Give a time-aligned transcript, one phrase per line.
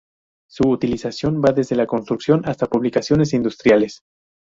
[0.49, 4.01] Su utilización va desde la construcción hasta aplicaciones industriales.